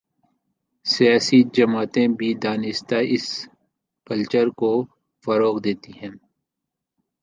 [0.85, 3.25] سیاسی جماعتیں بھی دانستہ اس
[4.07, 4.71] کلچرکو
[5.23, 6.13] فروغ دیتی ہیں۔